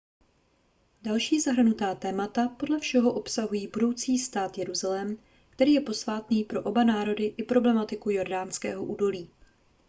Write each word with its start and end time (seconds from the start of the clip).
další 1.01 1.41
zahrnutá 1.41 1.95
témata 1.95 2.47
podle 2.49 2.79
všeho 2.79 3.13
obsahují 3.13 3.67
budoucí 3.67 4.17
stát 4.17 4.57
jeruzalém 4.57 5.17
který 5.49 5.73
je 5.73 5.81
posvátný 5.81 6.43
pro 6.43 6.63
oba 6.63 6.83
národy 6.83 7.33
i 7.37 7.43
problematiku 7.43 8.09
jordánského 8.09 8.83
údolí 8.85 9.29